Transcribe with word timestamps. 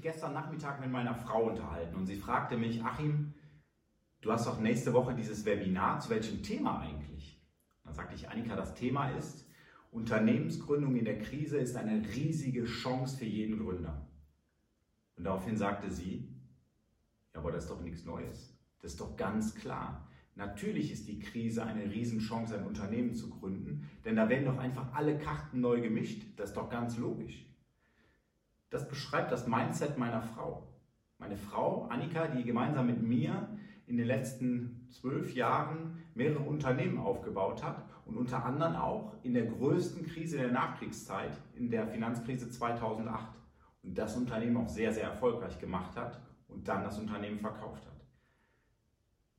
mich 0.00 0.12
gestern 0.12 0.32
Nachmittag 0.32 0.80
mit 0.80 0.90
meiner 0.90 1.14
Frau 1.14 1.44
unterhalten 1.44 1.94
und 1.94 2.06
sie 2.06 2.16
fragte 2.16 2.56
mich, 2.56 2.82
Achim, 2.82 3.34
du 4.22 4.32
hast 4.32 4.46
doch 4.46 4.58
nächste 4.58 4.94
Woche 4.94 5.14
dieses 5.14 5.44
Webinar, 5.44 6.00
zu 6.00 6.08
welchem 6.08 6.42
Thema 6.42 6.80
eigentlich? 6.80 7.38
Dann 7.84 7.92
sagte 7.92 8.14
ich, 8.14 8.28
Annika, 8.28 8.56
das 8.56 8.74
Thema 8.74 9.10
ist, 9.10 9.46
Unternehmensgründung 9.90 10.96
in 10.96 11.04
der 11.04 11.18
Krise 11.18 11.58
ist 11.58 11.76
eine 11.76 12.02
riesige 12.14 12.64
Chance 12.64 13.18
für 13.18 13.26
jeden 13.26 13.58
Gründer. 13.58 14.06
Und 15.16 15.24
daraufhin 15.24 15.58
sagte 15.58 15.90
sie, 15.90 16.34
ja, 17.34 17.40
aber 17.40 17.52
das 17.52 17.64
ist 17.64 17.70
doch 17.70 17.82
nichts 17.82 18.04
Neues. 18.04 18.56
Das 18.80 18.92
ist 18.92 19.00
doch 19.00 19.16
ganz 19.16 19.54
klar. 19.54 20.08
Natürlich 20.34 20.92
ist 20.92 21.08
die 21.08 21.18
Krise 21.18 21.64
eine 21.64 21.84
Riesenchance, 21.90 22.56
ein 22.56 22.64
Unternehmen 22.64 23.14
zu 23.14 23.28
gründen, 23.28 23.90
denn 24.04 24.16
da 24.16 24.30
werden 24.30 24.46
doch 24.46 24.58
einfach 24.58 24.94
alle 24.94 25.18
Karten 25.18 25.60
neu 25.60 25.82
gemischt. 25.82 26.22
Das 26.36 26.50
ist 26.50 26.56
doch 26.56 26.70
ganz 26.70 26.96
logisch. 26.96 27.49
Das 28.70 28.88
beschreibt 28.88 29.32
das 29.32 29.46
Mindset 29.46 29.98
meiner 29.98 30.22
Frau. 30.22 30.66
Meine 31.18 31.36
Frau, 31.36 31.86
Annika, 31.90 32.28
die 32.28 32.44
gemeinsam 32.44 32.86
mit 32.86 33.02
mir 33.02 33.48
in 33.86 33.96
den 33.96 34.06
letzten 34.06 34.86
zwölf 34.90 35.34
Jahren 35.34 36.02
mehrere 36.14 36.44
Unternehmen 36.44 36.98
aufgebaut 36.98 37.62
hat 37.62 37.84
und 38.06 38.16
unter 38.16 38.44
anderem 38.44 38.76
auch 38.76 39.14
in 39.22 39.34
der 39.34 39.46
größten 39.46 40.06
Krise 40.06 40.38
der 40.38 40.52
Nachkriegszeit, 40.52 41.36
in 41.54 41.70
der 41.70 41.86
Finanzkrise 41.88 42.48
2008. 42.48 43.28
Und 43.82 43.98
das 43.98 44.16
Unternehmen 44.16 44.56
auch 44.56 44.68
sehr, 44.68 44.92
sehr 44.92 45.04
erfolgreich 45.04 45.58
gemacht 45.58 45.96
hat 45.96 46.20
und 46.48 46.68
dann 46.68 46.84
das 46.84 46.98
Unternehmen 46.98 47.40
verkauft 47.40 47.84
hat. 47.86 48.00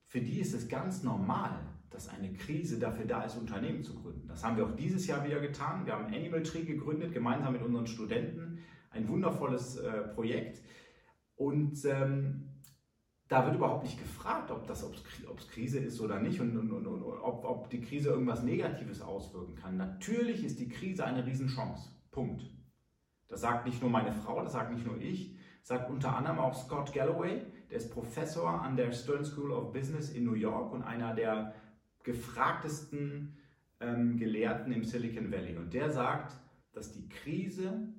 Für 0.06 0.20
die 0.20 0.40
ist 0.40 0.52
es 0.52 0.68
ganz 0.68 1.02
normal, 1.02 1.58
dass 1.88 2.08
eine 2.08 2.32
Krise 2.32 2.78
dafür 2.78 3.06
da 3.06 3.22
ist, 3.22 3.36
Unternehmen 3.36 3.82
zu 3.82 3.94
gründen. 3.94 4.28
Das 4.28 4.44
haben 4.44 4.56
wir 4.56 4.66
auch 4.66 4.76
dieses 4.76 5.06
Jahr 5.06 5.24
wieder 5.24 5.40
getan. 5.40 5.86
Wir 5.86 5.94
haben 5.94 6.12
Animal 6.12 6.42
Tree 6.42 6.64
gegründet, 6.64 7.12
gemeinsam 7.12 7.52
mit 7.52 7.62
unseren 7.62 7.86
Studenten. 7.86 8.58
Ein 8.92 9.08
wundervolles 9.08 9.76
äh, 9.76 10.02
Projekt. 10.08 10.62
Und 11.36 11.84
ähm, 11.84 12.48
da 13.28 13.46
wird 13.46 13.56
überhaupt 13.56 13.84
nicht 13.84 13.98
gefragt, 13.98 14.50
ob 14.50 14.66
das 14.66 14.84
ob's 14.84 15.48
Krise 15.48 15.78
ist 15.78 16.00
oder 16.00 16.20
nicht 16.20 16.40
und, 16.40 16.56
und, 16.56 16.70
und, 16.70 16.86
und 16.86 17.02
ob, 17.02 17.44
ob, 17.44 17.70
die 17.70 17.80
Krise 17.80 18.10
irgendwas 18.10 18.42
Negatives 18.42 19.00
auswirken 19.00 19.54
kann. 19.54 19.78
Natürlich 19.78 20.44
ist 20.44 20.60
die 20.60 20.68
Krise 20.68 21.04
eine 21.04 21.24
Riesenchance. 21.24 21.88
Punkt. 22.10 22.44
Das 23.28 23.40
sagt 23.40 23.64
nicht 23.64 23.80
nur 23.80 23.90
meine 23.90 24.12
Frau, 24.12 24.42
das 24.42 24.52
sagt 24.52 24.74
nicht 24.74 24.86
nur 24.86 25.00
ich, 25.00 25.34
sagt 25.62 25.90
unter 25.90 26.14
anderem 26.14 26.38
auch 26.38 26.54
Scott 26.54 26.92
Galloway, 26.92 27.46
der 27.70 27.78
ist 27.78 27.90
Professor 27.90 28.62
an 28.62 28.76
der 28.76 28.92
Stern 28.92 29.24
School 29.24 29.50
of 29.50 29.72
Business 29.72 30.10
in 30.10 30.24
New 30.24 30.34
York 30.34 30.70
und 30.70 30.82
einer 30.82 31.14
der 31.14 31.54
gefragtesten 32.02 33.38
ähm, 33.80 34.18
Gelehrten 34.18 34.72
im 34.72 34.84
Silicon 34.84 35.32
Valley. 35.32 35.56
Und 35.56 35.72
der 35.72 35.90
sagt, 35.90 36.36
dass 36.74 36.92
die 36.92 37.08
Krise 37.08 37.94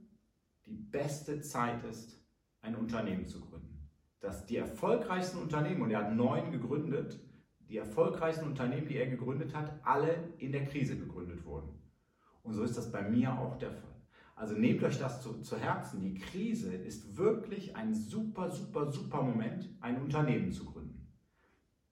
die 0.65 0.75
beste 0.75 1.41
Zeit 1.41 1.83
ist, 1.83 2.19
ein 2.61 2.75
Unternehmen 2.75 3.27
zu 3.27 3.41
gründen 3.41 3.73
dass 4.23 4.45
die 4.45 4.55
erfolgreichsten 4.55 5.37
Unternehmen, 5.37 5.81
und 5.81 5.91
er 5.91 5.99
hat 5.99 6.15
neun 6.15 6.49
gegründet, 6.53 7.19
die 7.67 7.77
erfolgreichsten 7.77 8.45
Unternehmen, 8.45 8.87
die 8.87 8.95
er 8.95 9.07
gegründet 9.07 9.53
hat, 9.53 9.73
alle 9.83 10.15
in 10.37 10.53
der 10.53 10.65
Krise 10.65 10.97
gegründet 10.97 11.43
wurden. 11.45 11.77
Und 12.41 12.53
so 12.53 12.63
ist 12.63 12.77
das 12.77 12.89
bei 12.89 13.01
mir 13.01 13.37
auch 13.37 13.57
der 13.57 13.71
Fall. 13.71 13.91
Also 14.35 14.55
nehmt 14.55 14.81
euch 14.81 14.97
das 14.97 15.21
zu, 15.21 15.41
zu 15.41 15.57
Herzen. 15.57 16.01
Die 16.01 16.13
Krise 16.13 16.73
ist 16.73 17.17
wirklich 17.17 17.75
ein 17.75 17.93
super, 17.93 18.49
super, 18.49 18.89
super 18.89 19.21
Moment, 19.21 19.69
ein 19.81 20.01
Unternehmen 20.01 20.53
zu 20.53 20.65
gründen. 20.65 21.05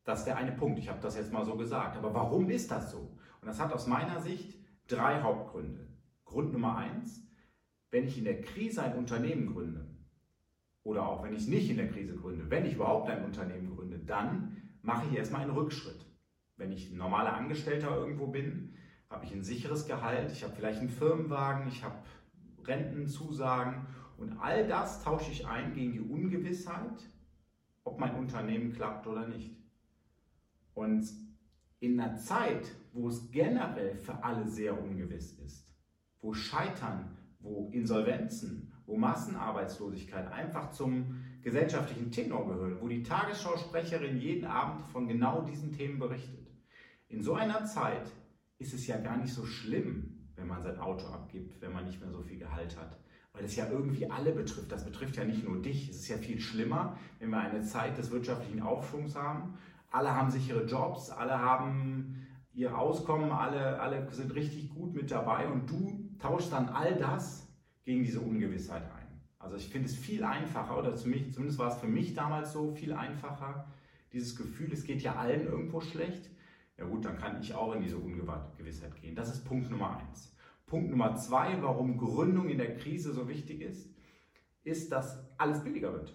Das 0.06 0.20
ist 0.20 0.26
der 0.26 0.38
eine 0.38 0.54
Punkt. 0.54 0.80
Ich 0.80 0.88
habe 0.88 1.02
das 1.02 1.18
jetzt 1.18 1.34
mal 1.34 1.46
so 1.46 1.56
gesagt. 1.56 1.98
Aber 1.98 2.14
warum 2.14 2.50
ist 2.50 2.72
das 2.72 2.92
so? 2.92 3.18
Und 3.42 3.48
das 3.48 3.60
hat 3.60 3.74
aus 3.74 3.88
meiner 3.88 4.22
Sicht 4.22 4.58
drei 4.88 5.22
Hauptgründe. 5.22 5.86
Grund 6.24 6.54
Nummer 6.54 6.78
eins, 6.78 7.28
wenn 7.92 8.08
ich 8.08 8.18
in 8.18 8.24
der 8.24 8.42
Krise 8.42 8.84
ein 8.84 8.96
Unternehmen 8.96 9.54
gründe, 9.54 9.86
oder 10.84 11.08
auch 11.08 11.24
wenn 11.24 11.34
ich 11.34 11.44
es 11.44 11.48
nicht 11.48 11.70
in 11.70 11.78
der 11.78 11.90
Krise 11.90 12.16
gründe, 12.16 12.50
wenn 12.50 12.66
ich 12.66 12.74
überhaupt 12.74 13.10
ein 13.10 13.24
Unternehmen 13.24 13.76
gründe, 13.76 14.00
dann 14.00 14.58
mache 14.82 15.08
ich 15.08 15.18
erstmal 15.18 15.42
einen 15.42 15.52
Rückschritt. 15.52 16.06
Wenn 16.58 16.72
ich 16.72 16.92
ein 16.92 16.98
normaler 16.98 17.34
Angestellter 17.34 17.96
irgendwo 17.96 18.28
bin, 18.28 18.74
habe 19.10 19.26
ich 19.26 19.34
ein 19.34 19.44
sicheres 19.44 19.86
Gehalt, 19.86 20.32
ich 20.32 20.44
habe 20.44 20.54
vielleicht 20.56 20.80
einen 20.80 20.90
Firmenwagen, 20.90 21.68
ich 21.68 21.84
habe 21.84 21.98
Rentenzusagen 22.66 23.86
und 24.18 24.38
all 24.40 24.68
das 24.68 25.04
tausche 25.04 25.32
ich 25.32 25.46
ein 25.46 25.74
gegen 25.74 25.94
die 25.94 26.00
Ungewissheit, 26.00 27.10
ob 27.84 28.00
mein 28.00 28.16
Unternehmen 28.16 28.72
klappt 28.72 29.06
oder 29.06 29.28
nicht. 29.28 29.56
Und 30.74 31.08
in 31.80 32.00
einer 32.00 32.16
Zeit, 32.18 32.72
wo 32.94 33.10
es 33.10 33.32
generell 33.32 33.96
für 33.96 34.24
alle 34.24 34.48
sehr 34.48 34.80
ungewiss 34.82 35.34
ist, 35.40 35.74
wo 36.22 36.34
Scheitern, 36.34 37.18
wo 37.42 37.70
Insolvenzen, 37.72 38.72
wo 38.86 38.98
Massenarbeitslosigkeit 38.98 40.32
einfach 40.32 40.72
zum 40.72 41.24
gesellschaftlichen 41.42 42.12
Tenor 42.12 42.48
gehört, 42.48 42.82
wo 42.82 42.88
die 42.88 43.04
Tagesschausprecherin 43.04 44.18
jeden 44.18 44.46
Abend 44.46 44.86
von 44.88 45.08
genau 45.08 45.42
diesen 45.42 45.72
Themen 45.72 46.00
berichtet. 46.00 46.48
In 47.08 47.22
so 47.22 47.34
einer 47.34 47.66
Zeit 47.66 48.12
ist 48.60 48.74
es 48.74 48.88
ja 48.88 48.98
gar 48.98 49.18
nicht 49.18 49.34
so 49.34 49.46
schlimm, 49.46 50.30
wenn 50.36 50.48
man 50.48 50.62
sein 50.62 50.80
Auto 50.80 51.08
abgibt, 51.08 51.62
wenn 51.62 51.74
man 51.74 51.86
nicht 51.86 52.00
mehr 52.00 52.12
so 52.12 52.22
viel 52.22 52.38
Gehalt 52.38 52.78
hat. 52.78 52.98
Weil 53.34 53.46
es 53.46 53.56
ja 53.56 53.70
irgendwie 53.70 54.10
alle 54.10 54.32
betrifft. 54.34 54.72
Das 54.72 54.86
betrifft 54.86 55.16
ja 55.16 55.24
nicht 55.24 55.44
nur 55.44 55.62
dich. 55.62 55.90
Es 55.90 55.98
ist 55.98 56.08
ja 56.10 56.18
viel 56.18 56.40
schlimmer, 56.40 56.98
wenn 57.20 57.30
wir 57.30 57.40
eine 57.40 57.62
Zeit 57.64 57.98
des 57.98 58.12
wirtschaftlichen 58.12 58.62
Aufschwungs 58.62 59.16
haben. 59.16 59.58
Alle 59.90 60.14
haben 60.16 60.32
sichere 60.32 60.66
Jobs, 60.66 61.10
alle 61.10 61.40
haben 61.40 62.28
ihr 62.54 62.78
Auskommen, 62.78 63.32
alle, 63.32 63.80
alle 63.80 64.12
sind 64.12 64.36
richtig 64.36 64.70
gut 64.70 64.94
mit 64.94 65.12
dabei 65.12 65.48
und 65.48 65.70
du 65.70 66.10
tauschst 66.20 66.52
dann 66.52 66.70
all 66.70 66.96
das 66.96 67.48
gegen 67.84 68.04
diese 68.04 68.20
Ungewissheit 68.20 68.84
ein. 68.84 69.08
Also 69.40 69.56
ich 69.56 69.70
finde 69.70 69.88
es 69.88 69.96
viel 69.96 70.24
einfacher, 70.24 70.78
oder 70.78 70.96
zumindest 70.96 71.58
war 71.58 71.70
es 71.70 71.78
für 71.78 71.88
mich 71.88 72.14
damals 72.14 72.54
so 72.54 72.72
viel 72.72 72.94
einfacher, 72.94 73.68
dieses 74.14 74.36
Gefühl, 74.36 74.72
es 74.72 74.84
geht 74.84 75.02
ja 75.02 75.16
allen 75.16 75.48
irgendwo 75.48 75.82
schlecht. 75.82 76.30
Ja 76.78 76.86
gut, 76.86 77.06
dann 77.06 77.18
kann 77.18 77.40
ich 77.42 77.54
auch 77.54 77.74
in 77.74 77.82
diese 77.82 77.98
Ungewissheit 77.98 78.96
gehen. 79.02 79.16
Das 79.16 79.34
ist 79.34 79.46
Punkt 79.46 79.70
Nummer 79.70 79.98
eins. 79.98 80.36
Punkt 80.66 80.90
Nummer 80.90 81.16
zwei, 81.16 81.62
warum 81.62 81.98
Gründung 81.98 82.50
in 82.50 82.58
der 82.58 82.76
Krise 82.76 83.14
so 83.14 83.28
wichtig 83.28 83.62
ist, 83.62 83.90
ist, 84.64 84.92
dass 84.92 85.24
alles 85.38 85.64
billiger 85.64 85.94
wird. 85.94 86.14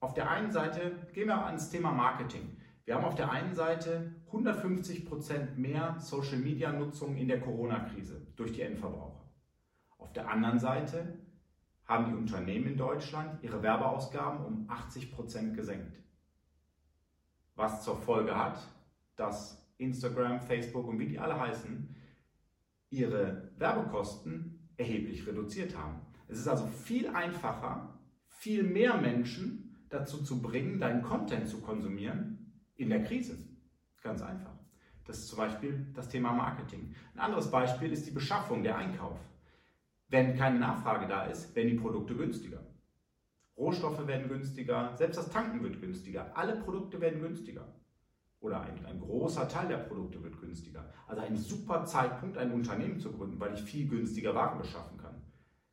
Auf 0.00 0.14
der 0.14 0.30
einen 0.30 0.50
Seite 0.50 0.92
gehen 1.12 1.28
wir 1.28 1.46
ans 1.46 1.70
Thema 1.70 1.92
Marketing. 1.92 2.56
Wir 2.84 2.96
haben 2.96 3.04
auf 3.04 3.14
der 3.14 3.30
einen 3.30 3.54
Seite 3.54 4.12
150% 4.32 5.54
mehr 5.54 5.96
Social-Media-Nutzung 6.00 7.16
in 7.16 7.28
der 7.28 7.40
Corona-Krise 7.40 8.26
durch 8.34 8.52
die 8.52 8.62
Endverbraucher. 8.62 9.30
Auf 9.98 10.12
der 10.12 10.28
anderen 10.28 10.58
Seite 10.58 11.20
haben 11.84 12.06
die 12.06 12.16
Unternehmen 12.16 12.66
in 12.66 12.76
Deutschland 12.76 13.42
ihre 13.44 13.62
Werbeausgaben 13.62 14.44
um 14.44 14.68
80 14.68 15.12
Prozent 15.12 15.54
gesenkt. 15.54 15.96
Was 17.54 17.84
zur 17.84 17.96
Folge 17.96 18.36
hat, 18.36 18.58
dass 19.14 19.64
Instagram, 19.78 20.40
Facebook 20.40 20.88
und 20.88 20.98
wie 20.98 21.06
die 21.06 21.20
alle 21.20 21.38
heißen, 21.38 21.94
ihre 22.90 23.52
Werbekosten 23.58 24.68
erheblich 24.76 25.24
reduziert 25.26 25.76
haben. 25.76 26.00
Es 26.26 26.38
ist 26.38 26.48
also 26.48 26.66
viel 26.66 27.08
einfacher, 27.08 28.00
viel 28.26 28.64
mehr 28.64 28.96
Menschen 28.96 29.86
dazu 29.88 30.22
zu 30.24 30.42
bringen, 30.42 30.80
deinen 30.80 31.02
Content 31.02 31.46
zu 31.46 31.60
konsumieren 31.60 32.41
in 32.76 32.90
der 32.90 33.04
Krise. 33.04 33.38
Ganz 34.02 34.22
einfach. 34.22 34.52
Das 35.04 35.18
ist 35.18 35.28
zum 35.28 35.38
Beispiel 35.38 35.86
das 35.94 36.08
Thema 36.08 36.32
Marketing. 36.32 36.94
Ein 37.14 37.20
anderes 37.20 37.50
Beispiel 37.50 37.92
ist 37.92 38.06
die 38.06 38.12
Beschaffung, 38.12 38.62
der 38.62 38.76
Einkauf. 38.76 39.18
Wenn 40.08 40.36
keine 40.36 40.58
Nachfrage 40.58 41.06
da 41.08 41.24
ist, 41.24 41.54
werden 41.54 41.70
die 41.70 41.78
Produkte 41.78 42.14
günstiger. 42.14 42.60
Rohstoffe 43.56 44.06
werden 44.06 44.28
günstiger, 44.28 44.96
selbst 44.96 45.16
das 45.16 45.30
Tanken 45.30 45.62
wird 45.62 45.80
günstiger. 45.80 46.36
Alle 46.36 46.56
Produkte 46.56 47.00
werden 47.00 47.20
günstiger. 47.20 47.66
Oder 48.40 48.60
ein, 48.62 48.84
ein 48.86 49.00
großer 49.00 49.48
Teil 49.48 49.68
der 49.68 49.78
Produkte 49.78 50.22
wird 50.22 50.40
günstiger. 50.40 50.92
Also 51.06 51.22
ein 51.22 51.36
super 51.36 51.84
Zeitpunkt, 51.84 52.36
ein 52.38 52.52
Unternehmen 52.52 52.98
zu 52.98 53.12
gründen, 53.12 53.38
weil 53.38 53.54
ich 53.54 53.62
viel 53.62 53.88
günstiger 53.88 54.34
Waren 54.34 54.58
beschaffen 54.58 54.98
kann. 54.98 55.22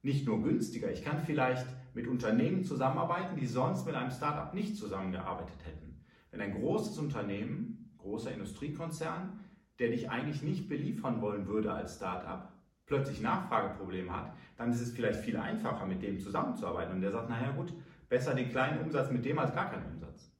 Nicht 0.01 0.25
nur 0.25 0.43
günstiger, 0.43 0.91
ich 0.91 1.03
kann 1.03 1.23
vielleicht 1.23 1.65
mit 1.93 2.07
Unternehmen 2.07 2.63
zusammenarbeiten, 2.63 3.35
die 3.35 3.47
sonst 3.47 3.85
mit 3.85 3.95
einem 3.95 4.11
Startup 4.11 4.53
nicht 4.53 4.77
zusammengearbeitet 4.77 5.65
hätten. 5.65 5.88
Wenn 6.31 6.41
ein 6.41 6.53
großes 6.53 6.97
Unternehmen, 6.97 7.91
großer 7.97 8.31
Industriekonzern, 8.31 9.39
der 9.79 9.89
dich 9.89 10.09
eigentlich 10.09 10.41
nicht 10.41 10.69
beliefern 10.69 11.21
wollen 11.21 11.47
würde 11.47 11.71
als 11.71 11.95
Startup, 11.95 12.49
plötzlich 12.85 13.21
Nachfrageproblem 13.21 14.15
hat, 14.15 14.33
dann 14.57 14.71
ist 14.71 14.81
es 14.81 14.91
vielleicht 14.91 15.21
viel 15.21 15.37
einfacher, 15.37 15.85
mit 15.85 16.01
dem 16.01 16.19
zusammenzuarbeiten. 16.19 16.95
Und 16.95 17.01
der 17.01 17.11
sagt, 17.11 17.29
naja 17.29 17.51
gut, 17.51 17.73
besser 18.09 18.33
den 18.33 18.49
kleinen 18.49 18.81
Umsatz 18.81 19.11
mit 19.11 19.23
dem 19.23 19.39
als 19.39 19.53
gar 19.53 19.69
keinen 19.69 19.85
Umsatz. 19.93 20.31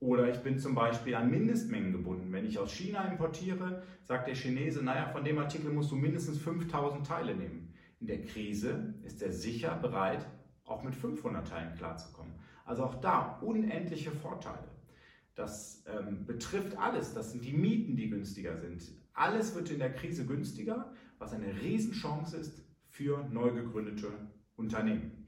Oder 0.00 0.28
ich 0.28 0.38
bin 0.38 0.58
zum 0.58 0.74
Beispiel 0.74 1.14
an 1.14 1.30
Mindestmengen 1.30 1.92
gebunden. 1.92 2.32
Wenn 2.32 2.46
ich 2.46 2.58
aus 2.58 2.72
China 2.72 3.04
importiere, 3.04 3.82
sagt 4.04 4.28
der 4.28 4.36
Chinese, 4.36 4.82
naja, 4.82 5.08
von 5.08 5.24
dem 5.24 5.38
Artikel 5.38 5.72
musst 5.72 5.90
du 5.90 5.96
mindestens 5.96 6.38
5000 6.38 7.06
Teile 7.06 7.34
nehmen. 7.34 7.74
In 8.00 8.06
der 8.06 8.22
Krise 8.22 8.94
ist 9.02 9.22
er 9.22 9.32
sicher 9.32 9.74
bereit, 9.74 10.24
auch 10.64 10.84
mit 10.84 10.94
500 10.94 11.48
Teilen 11.48 11.74
klarzukommen. 11.74 12.32
Also 12.64 12.84
auch 12.84 13.00
da 13.00 13.38
unendliche 13.40 14.12
Vorteile. 14.12 14.68
Das 15.38 15.84
ähm, 15.86 16.26
betrifft 16.26 16.76
alles. 16.76 17.14
Das 17.14 17.32
sind 17.32 17.44
die 17.44 17.52
Mieten, 17.52 17.96
die 17.96 18.10
günstiger 18.10 18.56
sind. 18.56 18.82
Alles 19.14 19.54
wird 19.54 19.70
in 19.70 19.78
der 19.78 19.94
Krise 19.94 20.26
günstiger 20.26 20.92
was 21.18 21.32
eine 21.32 21.60
Riesenchance 21.60 22.36
ist 22.36 22.64
für 22.88 23.26
neu 23.30 23.50
gegründete 23.50 24.08
Unternehmen. 24.56 25.26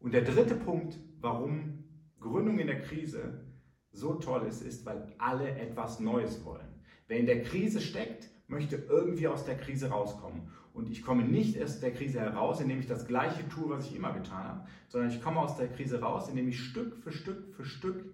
Und 0.00 0.12
der 0.12 0.22
dritte 0.22 0.54
Punkt, 0.54 0.98
warum 1.20 1.84
Gründung 2.20 2.58
in 2.58 2.66
der 2.66 2.80
Krise 2.82 3.44
so 3.92 4.14
toll 4.14 4.46
ist, 4.46 4.62
ist, 4.62 4.84
weil 4.84 5.14
alle 5.18 5.50
etwas 5.50 6.00
Neues 6.00 6.44
wollen. 6.44 6.66
Wer 7.06 7.18
in 7.18 7.26
der 7.26 7.42
Krise 7.42 7.80
steckt, 7.80 8.30
möchte 8.48 8.76
irgendwie 8.76 9.28
aus 9.28 9.44
der 9.44 9.56
Krise 9.56 9.88
rauskommen. 9.88 10.50
Und 10.72 10.90
ich 10.90 11.02
komme 11.02 11.24
nicht 11.24 11.60
aus 11.62 11.80
der 11.80 11.92
Krise 11.92 12.20
heraus, 12.20 12.60
indem 12.60 12.78
ich 12.78 12.86
das 12.86 13.06
Gleiche 13.06 13.48
tue, 13.48 13.70
was 13.70 13.86
ich 13.86 13.96
immer 13.96 14.12
getan 14.12 14.44
habe, 14.44 14.68
sondern 14.88 15.10
ich 15.10 15.20
komme 15.20 15.40
aus 15.40 15.56
der 15.56 15.68
Krise 15.68 16.00
raus, 16.00 16.28
indem 16.28 16.48
ich 16.48 16.60
Stück 16.60 16.96
für 16.98 17.10
Stück 17.10 17.54
für 17.54 17.64
Stück 17.64 18.04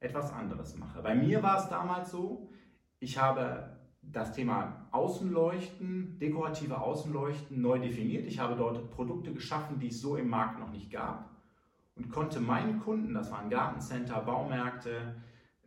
etwas 0.00 0.32
anderes 0.32 0.76
mache. 0.76 1.02
Bei 1.02 1.14
mir 1.14 1.42
war 1.42 1.58
es 1.58 1.68
damals 1.68 2.10
so, 2.10 2.50
ich 2.98 3.18
habe 3.18 3.74
das 4.02 4.32
Thema 4.32 4.86
Außenleuchten, 4.90 6.18
dekorative 6.18 6.80
Außenleuchten 6.80 7.60
neu 7.60 7.78
definiert. 7.78 8.26
Ich 8.26 8.38
habe 8.38 8.54
dort 8.54 8.90
Produkte 8.90 9.32
geschaffen, 9.32 9.78
die 9.78 9.88
es 9.88 10.00
so 10.00 10.16
im 10.16 10.28
Markt 10.28 10.58
noch 10.58 10.70
nicht 10.70 10.90
gab 10.90 11.34
und 11.96 12.10
konnte 12.10 12.40
meinen 12.40 12.80
Kunden, 12.80 13.14
das 13.14 13.30
waren 13.30 13.50
Gartencenter, 13.50 14.20
Baumärkte, 14.20 15.14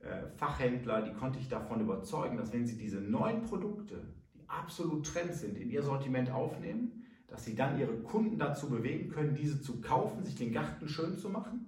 äh, 0.02 0.28
Fachhändler, 0.36 1.02
die 1.02 1.14
konnte 1.14 1.40
ich 1.40 1.48
davon 1.48 1.82
überzeugen, 1.82 2.38
dass 2.38 2.54
wenn 2.54 2.66
sie 2.66 2.78
diese 2.78 3.00
neuen 3.00 3.42
Produkte, 3.42 4.04
die 4.34 4.48
absolut 4.48 5.06
Trend 5.06 5.34
sind, 5.34 5.58
in 5.58 5.70
ihr 5.70 5.84
Sortiment 5.84 6.32
aufnehmen, 6.32 7.06
dass 7.28 7.46
sie 7.46 7.56
dann 7.56 7.80
ihre 7.80 7.96
Kunden 7.98 8.38
dazu 8.38 8.70
bewegen 8.70 9.10
können, 9.10 9.36
diese 9.36 9.62
zu 9.62 9.82
kaufen, 9.82 10.24
sich 10.24 10.36
den 10.36 10.54
Garten 10.54 10.88
schön 10.88 11.18
zu 11.18 11.30
machen, 11.30 11.66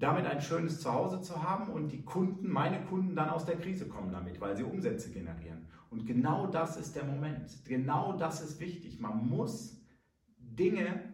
damit 0.00 0.26
ein 0.26 0.40
schönes 0.40 0.80
Zuhause 0.80 1.20
zu 1.20 1.42
haben 1.42 1.72
und 1.72 1.92
die 1.92 2.02
Kunden, 2.02 2.50
meine 2.50 2.82
Kunden 2.86 3.14
dann 3.14 3.28
aus 3.28 3.44
der 3.44 3.56
Krise 3.56 3.86
kommen 3.86 4.10
damit, 4.10 4.40
weil 4.40 4.56
sie 4.56 4.64
Umsätze 4.64 5.10
generieren. 5.10 5.68
Und 5.90 6.06
genau 6.06 6.46
das 6.46 6.76
ist 6.76 6.96
der 6.96 7.04
Moment. 7.04 7.64
Genau 7.66 8.14
das 8.14 8.40
ist 8.40 8.58
wichtig. 8.60 9.00
Man 9.00 9.28
muss 9.28 9.80
Dinge 10.38 11.10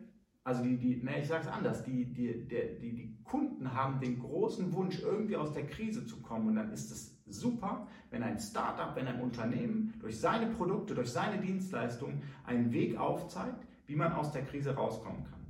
also 0.47 0.63
die, 0.63 0.77
die 0.77 1.03
ne, 1.03 1.19
ich 1.21 1.27
sage 1.27 1.43
es 1.43 1.49
anders, 1.49 1.83
die, 1.83 2.05
die, 2.05 2.47
die, 2.47 2.93
die 2.95 3.19
Kunden 3.25 3.75
haben 3.75 3.99
den 3.99 4.21
großen 4.21 4.73
Wunsch, 4.75 5.01
irgendwie 5.03 5.37
aus 5.37 5.53
der 5.53 5.67
Krise 5.67 6.07
zu 6.07 6.23
kommen. 6.23 6.47
Und 6.47 6.55
dann 6.55 6.71
ist 6.71 6.93
es 6.93 7.21
super, 7.27 7.89
wenn 8.11 8.23
ein 8.23 8.39
Startup, 8.39 8.95
wenn 8.95 9.09
ein 9.09 9.21
Unternehmen 9.21 9.95
durch 9.99 10.21
seine 10.21 10.47
Produkte, 10.55 10.95
durch 10.95 11.11
seine 11.11 11.43
Dienstleistungen 11.43 12.23
einen 12.45 12.73
Weg 12.73 12.97
aufzeigt, 12.97 13.67
wie 13.87 13.97
man 13.97 14.13
aus 14.13 14.31
der 14.31 14.45
Krise 14.45 14.77
rauskommen 14.77 15.25
kann. 15.25 15.46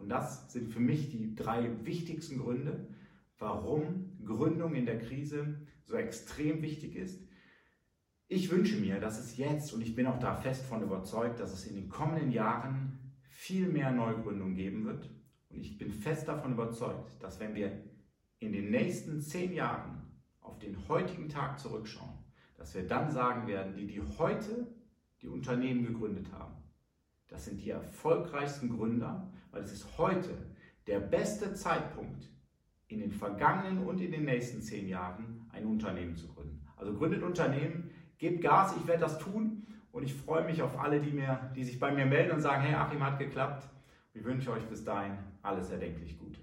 Und 0.00 0.08
das 0.08 0.50
sind 0.52 0.72
für 0.72 0.80
mich 0.80 1.10
die 1.10 1.34
drei 1.34 1.70
wichtigsten 1.84 2.38
Gründe, 2.38 2.88
warum 3.38 4.18
Gründung 4.24 4.74
in 4.74 4.86
der 4.86 4.98
Krise 4.98 5.60
so 5.84 5.96
extrem 5.96 6.62
wichtig 6.62 6.96
ist. 6.96 7.22
Ich 8.28 8.50
wünsche 8.50 8.76
mir, 8.76 9.00
dass 9.00 9.18
es 9.18 9.36
jetzt, 9.36 9.72
und 9.72 9.82
ich 9.82 9.94
bin 9.94 10.06
auch 10.06 10.18
da 10.18 10.34
fest 10.34 10.64
von 10.64 10.82
überzeugt, 10.82 11.40
dass 11.40 11.52
es 11.52 11.66
in 11.66 11.74
den 11.74 11.88
kommenden 11.88 12.30
Jahren 12.30 13.12
viel 13.22 13.68
mehr 13.68 13.90
Neugründungen 13.90 14.54
geben 14.54 14.84
wird. 14.84 15.10
Und 15.50 15.60
ich 15.60 15.78
bin 15.78 15.90
fest 15.90 16.28
davon 16.28 16.52
überzeugt, 16.52 17.22
dass 17.22 17.40
wenn 17.40 17.54
wir 17.54 17.84
in 18.38 18.52
den 18.52 18.70
nächsten 18.70 19.20
zehn 19.20 19.52
Jahren 19.52 20.02
auf 20.40 20.58
den 20.58 20.88
heutigen 20.88 21.28
Tag 21.28 21.58
zurückschauen, 21.58 22.18
dass 22.56 22.74
wir 22.74 22.86
dann 22.86 23.10
sagen 23.10 23.48
werden, 23.48 23.74
die, 23.74 23.86
die 23.86 24.00
heute 24.18 24.66
die 25.22 25.28
Unternehmen 25.28 25.84
gegründet 25.84 26.30
haben, 26.32 26.54
das 27.30 27.44
sind 27.44 27.60
die 27.60 27.70
erfolgreichsten 27.70 28.68
Gründer, 28.68 29.30
weil 29.52 29.62
es 29.62 29.72
ist 29.72 29.86
heute 29.96 30.36
der 30.86 31.00
beste 31.00 31.54
Zeitpunkt, 31.54 32.28
in 32.88 32.98
den 32.98 33.12
vergangenen 33.12 33.86
und 33.86 34.00
in 34.00 34.10
den 34.10 34.24
nächsten 34.24 34.60
zehn 34.60 34.88
Jahren 34.88 35.48
ein 35.52 35.64
Unternehmen 35.64 36.16
zu 36.16 36.26
gründen. 36.26 36.60
Also 36.76 36.92
gründet 36.92 37.22
Unternehmen, 37.22 37.90
gebt 38.18 38.42
Gas, 38.42 38.74
ich 38.76 38.86
werde 38.86 39.02
das 39.02 39.18
tun 39.18 39.64
und 39.92 40.02
ich 40.02 40.12
freue 40.12 40.44
mich 40.44 40.60
auf 40.60 40.78
alle, 40.78 41.00
die, 41.00 41.12
mir, 41.12 41.52
die 41.54 41.62
sich 41.62 41.78
bei 41.78 41.92
mir 41.92 42.06
melden 42.06 42.32
und 42.32 42.40
sagen, 42.40 42.62
hey, 42.62 42.74
Achim 42.74 43.04
hat 43.04 43.18
geklappt. 43.18 43.68
Ich 44.12 44.24
wünsche 44.24 44.50
euch 44.50 44.64
bis 44.64 44.84
dahin 44.84 45.18
alles 45.42 45.70
erdenklich 45.70 46.18
Gute. 46.18 46.40